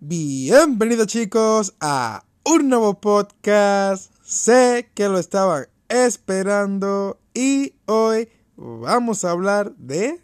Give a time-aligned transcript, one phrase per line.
[0.00, 4.12] Bienvenidos chicos a un nuevo podcast.
[4.24, 10.22] Sé que lo estaban esperando y hoy vamos a hablar de...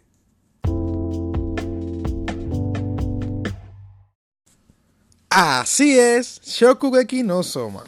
[5.29, 7.83] Así es, Shokugeki no Soma.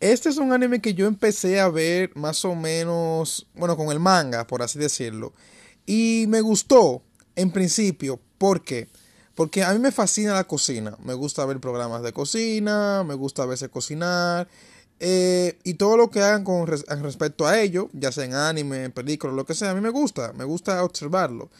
[0.00, 4.00] Este es un anime que yo empecé a ver más o menos, bueno, con el
[4.00, 5.34] manga, por así decirlo.
[5.84, 7.02] Y me gustó
[7.34, 8.88] en principio, ¿por qué?
[9.36, 10.96] Porque a mí me fascina la cocina.
[11.04, 14.48] Me gusta ver programas de cocina, me gusta verse cocinar.
[14.98, 18.92] Eh, y todo lo que hagan con respecto a ello, ya sea en anime, en
[18.92, 21.50] películas, lo que sea, a mí me gusta, me gusta observarlo.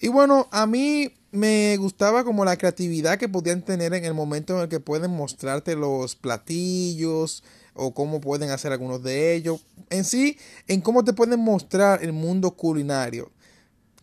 [0.00, 4.56] Y bueno, a mí me gustaba como la creatividad que podían tener en el momento
[4.56, 9.60] en el que pueden mostrarte los platillos o cómo pueden hacer algunos de ellos.
[9.90, 13.30] En sí, en cómo te pueden mostrar el mundo culinario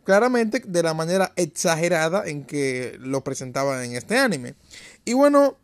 [0.06, 4.56] claramente de la manera exagerada en que lo presentaban en este anime.
[5.04, 5.58] Y bueno,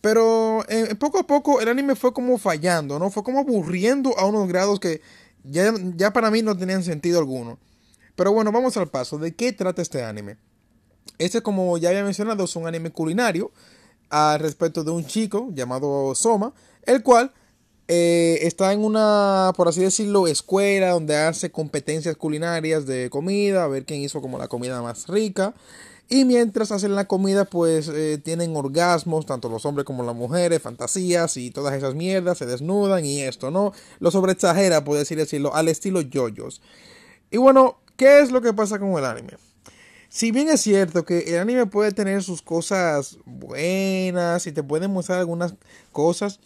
[0.00, 3.10] pero eh, poco a poco el anime fue como fallando, ¿no?
[3.10, 5.02] Fue como aburriendo a unos grados que
[5.44, 7.58] ya, ya para mí no tenían sentido alguno.
[8.14, 9.18] Pero bueno, vamos al paso.
[9.18, 10.36] ¿De qué trata este anime?
[11.18, 13.50] Este, como ya había mencionado, es un anime culinario
[14.08, 16.54] al respecto de un chico llamado Soma,
[16.84, 17.32] el cual
[17.92, 23.66] eh, está en una, por así decirlo, escuela donde hace competencias culinarias de comida, a
[23.66, 25.54] ver quién hizo como la comida más rica.
[26.08, 30.62] Y mientras hacen la comida, pues eh, tienen orgasmos, tanto los hombres como las mujeres,
[30.62, 33.72] fantasías y todas esas mierdas, se desnudan y esto, ¿no?
[33.98, 36.62] Lo sobreexagera, por así decirlo, al estilo yoyos.
[37.32, 39.32] Y bueno, ¿qué es lo que pasa con el anime?
[40.08, 44.86] Si bien es cierto que el anime puede tener sus cosas buenas y te puede
[44.86, 45.54] mostrar algunas
[45.90, 46.38] cosas,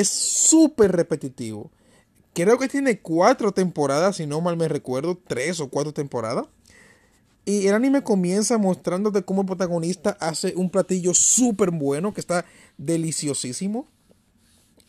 [0.00, 1.70] es súper repetitivo.
[2.34, 6.46] Creo que tiene cuatro temporadas, si no mal me recuerdo, tres o cuatro temporadas.
[7.44, 12.44] Y el anime comienza mostrándote cómo el protagonista hace un platillo súper bueno, que está
[12.76, 13.88] deliciosísimo.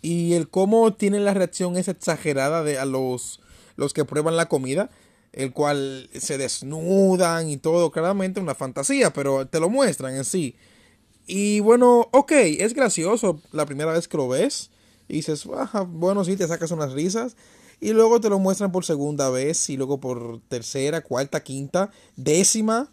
[0.02, 3.40] Y el cómo tiene la reacción es exagerada de a los,
[3.78, 4.90] los que prueban la comida.
[5.32, 10.56] El cual se desnudan y todo, claramente una fantasía, pero te lo muestran en sí.
[11.28, 14.72] Y bueno, ok, es gracioso la primera vez que lo ves.
[15.10, 15.46] Y dices,
[15.88, 17.36] bueno, sí, te sacas unas risas.
[17.82, 22.92] Y luego te lo muestran por segunda vez, y luego por tercera, cuarta, quinta, décima,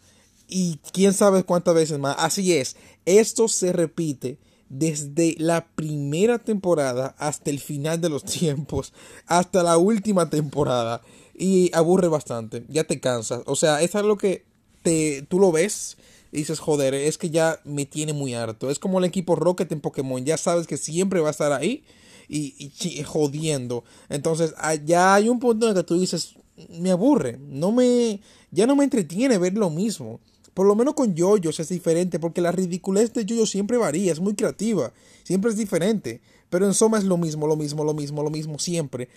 [0.49, 2.17] y quién sabe cuántas veces más.
[2.19, 4.39] Así es, esto se repite
[4.69, 8.93] desde la primera temporada hasta el final de los tiempos,
[9.27, 11.03] hasta la última temporada.
[11.39, 13.43] Y aburre bastante, ya te cansas.
[13.45, 14.47] O sea, es algo que
[14.83, 15.99] te, tú lo ves
[16.33, 18.71] y dices, joder, es que ya me tiene muy harto.
[18.71, 21.85] Es como el equipo Rocket en Pokémon, ya sabes que siempre va a estar ahí
[22.29, 22.73] y,
[23.05, 23.85] jodiendo.
[24.09, 26.35] Entonces, ah, ya hay un punto en el que tú dices,
[26.71, 28.21] me aburre, no me,
[28.51, 30.21] ya no me entretiene ver lo mismo.
[30.57, 34.21] Por lo menos con yoyos es diferente, porque la ridiculez de yoyo siempre varía, es
[34.21, 34.91] muy creativa,
[35.23, 36.23] siempre es diferente.
[36.49, 39.11] Pero en Soma es lo mismo, lo mismo, lo mismo, lo mismo, siempre.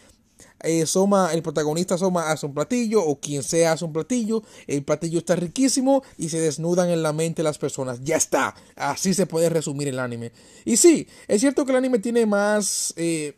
[0.62, 4.84] Eh, Soma, el protagonista Soma hace un platillo, o quien sea hace un platillo, el
[4.84, 8.02] platillo está riquísimo y se desnudan en la mente las personas.
[8.04, 10.34] Ya está, así se puede resumir el anime.
[10.66, 12.94] Y sí, es cierto que el anime tiene más...
[12.98, 13.38] Eh,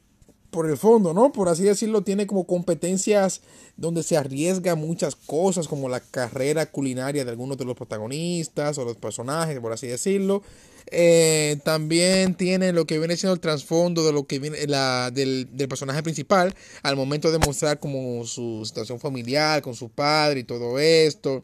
[0.52, 1.32] por el fondo, ¿no?
[1.32, 3.42] Por así decirlo, tiene como competencias
[3.78, 8.86] donde se arriesga muchas cosas, como la carrera culinaria de algunos de los protagonistas o
[8.86, 10.44] los personajes, por así decirlo.
[10.88, 15.48] Eh, también tiene lo que viene siendo el trasfondo de lo que viene la, del,
[15.70, 20.80] personaje principal al momento de mostrar como su situación familiar con su padre y todo
[20.80, 21.44] esto.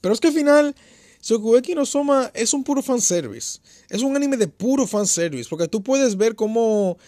[0.00, 0.76] Pero es que al final,
[1.22, 3.58] Shokugeki no Soma es un puro fanservice.
[3.88, 5.48] Es un anime de puro fanservice.
[5.50, 6.98] Porque tú puedes ver cómo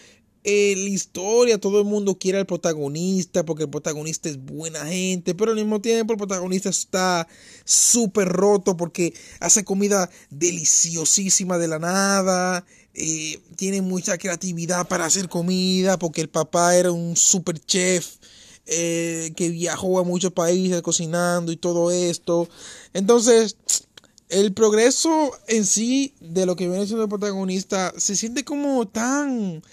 [0.43, 5.35] eh, la historia, todo el mundo quiere al protagonista porque el protagonista es buena gente,
[5.35, 7.27] pero al mismo tiempo el protagonista está
[7.65, 15.27] súper roto porque hace comida deliciosísima de la nada, eh, tiene mucha creatividad para hacer
[15.27, 18.17] comida porque el papá era un super chef.
[18.71, 22.47] Eh, que viajó a muchos países cocinando y todo esto.
[22.93, 23.57] Entonces,
[24.29, 29.63] el progreso en sí de lo que viene siendo el protagonista se siente como tan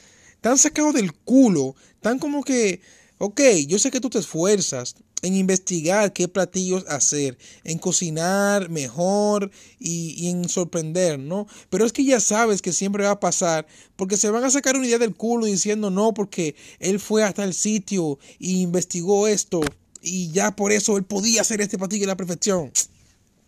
[0.47, 2.81] tan sacado del culo, tan como que,
[3.19, 9.51] ok, yo sé que tú te esfuerzas en investigar qué platillos hacer, en cocinar mejor
[9.81, 11.49] y, en sorprender, ¿no?
[11.69, 13.67] Pero es que ya sabes que siempre va a pasar,
[13.97, 17.43] porque se van a sacar una idea del culo diciendo no, porque él fue hasta
[17.43, 19.63] el sitio e investigó esto
[20.01, 22.71] y ya por eso él podía hacer este platillo a la perfección.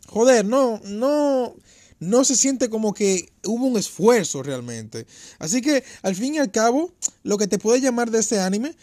[0.08, 1.54] Joder, no, no
[2.00, 5.06] no se siente como que hubo un esfuerzo realmente.
[5.38, 6.92] Así que al fin y al cabo,
[7.22, 8.74] lo que te puede llamar de este anime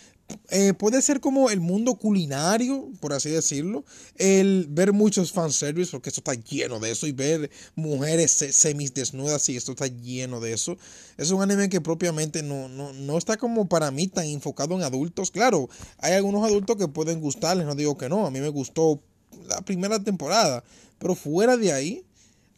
[0.50, 3.86] eh, puede ser como el mundo culinario, por así decirlo,
[4.16, 9.56] el ver muchos fanservice, porque esto está lleno de eso, y ver mujeres semisdesnudas, y
[9.56, 10.78] esto está lleno de eso.
[11.18, 14.82] Es un anime que propiamente no, no, no está como para mí tan enfocado en
[14.82, 15.30] adultos.
[15.30, 15.70] Claro,
[16.00, 19.02] hay algunos adultos que pueden gustarles, no digo que no, a mí me gustó
[19.48, 20.64] la primera temporada,
[20.98, 22.04] pero fuera de ahí,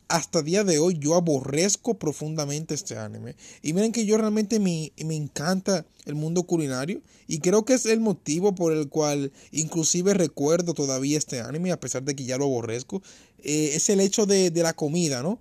[0.09, 3.35] hasta día de hoy yo aborrezco profundamente este anime.
[3.61, 7.85] Y miren que yo realmente me, me, encanta el mundo culinario y creo que es
[7.85, 12.37] el motivo por el cual inclusive recuerdo todavía este anime a pesar de que ya
[12.37, 13.01] lo aborrezco.
[13.39, 15.39] Eh, es el hecho de, de la comida, ¿no?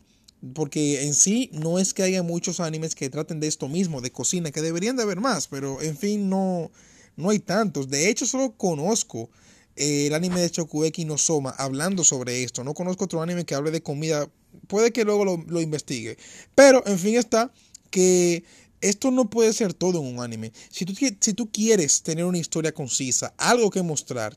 [0.54, 4.12] Porque en sí no es que haya muchos animes que traten de esto mismo, de
[4.12, 6.70] cocina, que deberían de haber más, pero en fin no,
[7.16, 7.88] no hay tantos.
[7.88, 9.30] De hecho solo conozco
[9.76, 12.64] el anime de Chokugeki no Soma hablando sobre esto.
[12.64, 14.28] No conozco otro anime que hable de comida.
[14.66, 16.16] Puede que luego lo, investigue.
[16.54, 17.52] Pero, en fin, está
[17.90, 18.44] que
[18.80, 20.52] esto no puede ser todo en un anime.
[20.70, 24.36] Si tú, si tú quieres tener una historia concisa, algo que mostrar,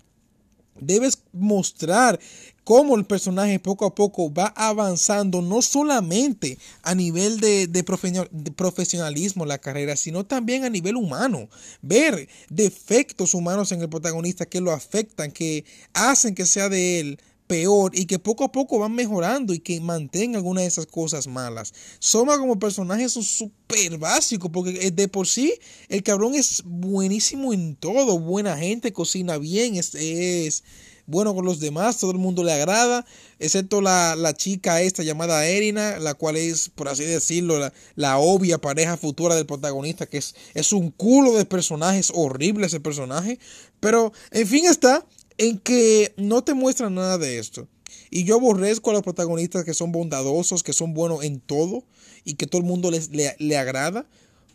[0.80, 2.20] debes mostrar
[2.64, 9.46] cómo el personaje poco a poco va avanzando, no solamente a nivel de, de, profesionalismo
[9.46, 11.50] la carrera, sino también a nivel humano.
[11.82, 17.20] Ver defectos humanos en el protagonista que lo afectan, que hacen que sea de él
[17.50, 21.26] peor y que poco a poco van mejorando y que mantengan algunas de esas cosas
[21.26, 21.74] malas.
[21.98, 25.56] Soma como personaje es súper básico porque de por sí
[25.90, 30.64] el cabrón es buenísimo en todo, buena gente, cocina bien, es,
[31.08, 33.04] bueno con los demás, todo el mundo le agrada,
[33.40, 38.60] excepto la, chica esta llamada Erina, la cual es, por así decirlo, la, la, obvia
[38.60, 43.40] pareja futura del protagonista, que es, es un culo de personajes, horrible ese personaje,
[43.80, 45.04] pero en fin está,
[45.40, 47.68] en que no te muestran nada de esto.
[48.12, 51.86] Y yo aborrezco a los protagonistas que son bondadosos, que son buenos en todo
[52.26, 54.06] y que todo el mundo les, le, agrada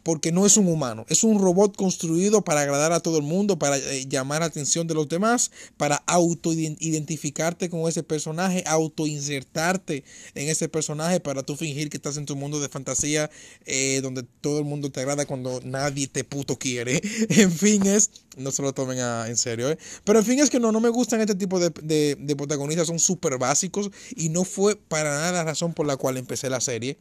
[0.04, 3.58] porque no es un humano, es un robot construido para agradar a todo el mundo,
[3.58, 10.04] para eh, llamar la atención de los demás, para auto-identificarte con ese personaje, auto-insertarte
[10.34, 13.30] en ese personaje, para tú fingir que estás en tu mundo de fantasía
[13.64, 17.00] eh, donde todo el mundo te agrada cuando nadie te puto quiere.
[17.30, 19.78] en fin, es, no se lo tomen en serio, ¿eh?
[20.04, 21.70] pero en fin es que no, no me gustan este tipo de,
[22.14, 26.18] de protagonistas, son súper básicos y no fue para nada la razón por la cual
[26.18, 26.98] empecé la serie,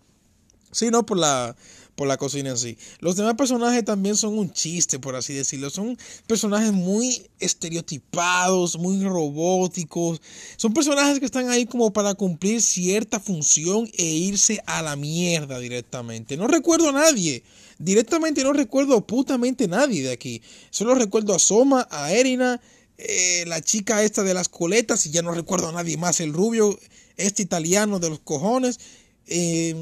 [0.72, 1.56] sino por la
[1.96, 2.78] por la cocina en sí.
[3.00, 5.70] Los demás personajes también son un chiste, por así decirlo.
[5.70, 5.98] Son
[6.28, 10.22] personajes muy estereotipados, muy robóticos.
[10.58, 15.60] Son personajes que están ahí como para cumplir cierta función e irse a la mierda
[15.60, 16.38] directamente.
[16.38, 17.44] No recuerdo a nadie.
[17.80, 20.42] Directamente no recuerdo a putamente nadie de aquí.
[20.70, 22.62] Solo recuerdo a Soma, a Erina,
[22.98, 26.20] eh, la chica esta de las coletas y ya no recuerdo a nadie más.
[26.20, 26.80] El rubio,
[27.18, 28.80] este italiano de los cojones
[29.28, 29.74] eh,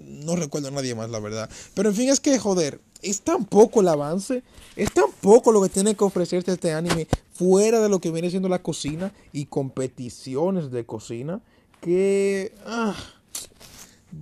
[0.00, 1.50] no recuerdo a nadie más, la verdad.
[1.74, 4.42] Pero en fin, es que, joder, es tan poco el avance,
[4.76, 8.30] es tan poco lo que tiene que ofrecerte este anime fuera de lo que viene
[8.30, 11.40] siendo la cocina y competiciones de cocina,
[11.80, 12.94] que ah,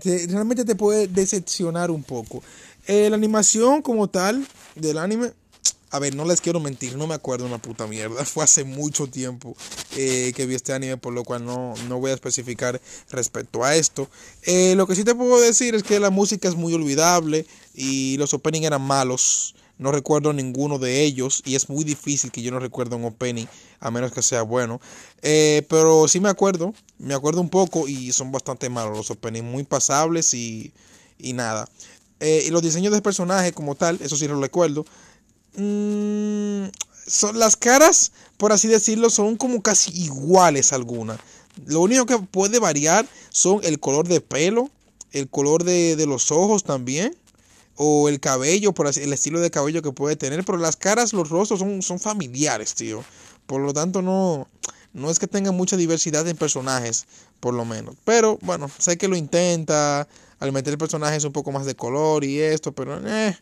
[0.01, 2.43] realmente te puede decepcionar un poco.
[2.87, 5.33] Eh, la animación como tal del anime
[5.93, 8.25] a ver, no les quiero mentir, no me acuerdo una puta mierda.
[8.25, 9.55] Fue hace mucho tiempo
[9.95, 12.81] eh, que vi este anime, por lo cual no, no voy a especificar
[13.11, 14.09] respecto a esto.
[14.45, 18.17] Eh, lo que sí te puedo decir es que la música es muy olvidable y
[18.17, 19.55] los openings eran malos.
[19.77, 23.47] No recuerdo ninguno de ellos y es muy difícil que yo no recuerde un opening
[23.79, 24.81] a menos que sea bueno.
[25.21, 29.45] Eh, pero sí me acuerdo, me acuerdo un poco y son bastante malos los openings,
[29.45, 30.73] muy pasables y,
[31.19, 31.69] y nada.
[32.21, 34.87] y los diseños de personajes como tal, eso sí lo recuerdo.
[35.57, 36.67] Mm,
[37.07, 41.19] son, las caras, por así decirlo, son como casi iguales algunas.
[41.67, 44.71] Lo único que puede variar son el color de pelo,
[45.13, 47.15] el color de, los ojos también,
[47.77, 50.45] o el cabello, por así, el estilo de cabello que puede tener.
[50.45, 53.05] Pero las caras, los rostros son, son familiares, tío.
[53.47, 54.47] Por lo tanto, no,
[54.95, 57.07] no es que tenga mucha diversidad en personajes,
[57.41, 57.97] por lo menos.
[58.05, 60.07] Pero bueno, sé que lo intenta
[60.39, 63.37] al meter personajes un poco más de color y esto, pero eh,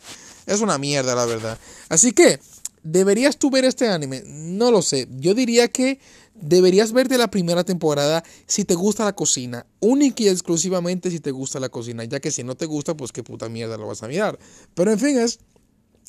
[0.50, 1.58] es una mierda, la verdad.
[1.88, 2.40] Así que,
[2.82, 4.22] ¿deberías tú ver este anime?
[4.26, 5.08] No lo sé.
[5.18, 6.00] Yo diría que
[6.34, 9.66] deberías verte la primera temporada si te gusta la cocina.
[9.80, 12.04] Única y exclusivamente si te gusta la cocina.
[12.04, 14.38] Ya que si no te gusta, pues qué puta mierda lo vas a mirar.
[14.74, 15.38] Pero en fin, es.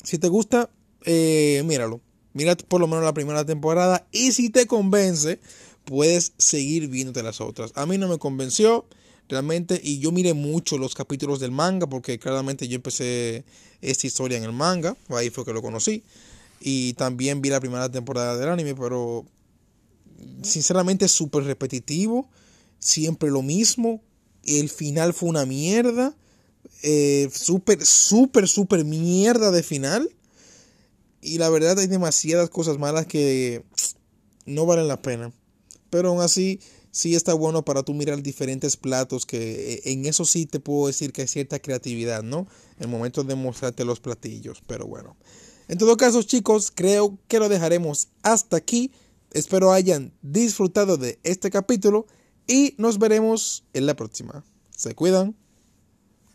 [0.02, 0.70] Si te gusta,
[1.04, 2.00] eh, míralo.
[2.32, 4.06] Mira por lo menos la primera temporada.
[4.10, 5.38] Y si te convence,
[5.84, 7.72] puedes seguir viéndote las otras.
[7.74, 8.86] A mí no me convenció
[9.82, 11.86] Y yo miré mucho los capítulos del manga.
[11.86, 13.44] Porque claramente yo empecé
[13.80, 16.02] esta historia en el manga, ahí fue que lo conocí.
[16.60, 19.26] Y también vi la primera temporada del anime, pero
[20.42, 22.28] sinceramente es súper repetitivo,
[22.78, 24.00] siempre lo mismo.
[24.44, 26.14] El final fue una mierda,
[26.82, 30.08] eh, súper, súper, súper mierda de final.
[31.24, 33.62] y la verdad hay demasiadas cosas malas que
[34.44, 35.32] no valen la pena.
[35.88, 36.58] Pero aún así,
[36.92, 40.86] sí está bueno para tú mirar diferentes platos, que eh, en eso sí te puedo
[40.86, 42.46] decir que hay cierta creatividad, ¿no?
[42.76, 45.16] En el momento de mostrarte los platillos, pero bueno.
[45.66, 48.92] En todo caso, chicos, creo que lo dejaremos hasta aquí.
[49.32, 52.06] Espero hayan disfrutado de este capítulo
[52.46, 54.44] y nos veremos en la próxima.
[54.76, 55.41] Se cuidan.